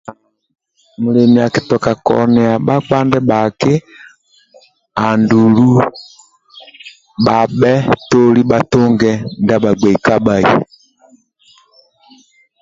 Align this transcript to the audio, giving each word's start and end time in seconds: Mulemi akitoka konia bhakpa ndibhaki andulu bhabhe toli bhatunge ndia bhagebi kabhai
Mulemi 1.01 1.39
akitoka 1.47 1.91
konia 2.07 2.51
bhakpa 2.65 2.97
ndibhaki 3.05 3.73
andulu 5.07 5.67
bhabhe 7.25 7.73
toli 8.09 8.41
bhatunge 8.49 9.11
ndia 9.41 9.61
bhagebi 9.63 9.97
kabhai 10.05 10.45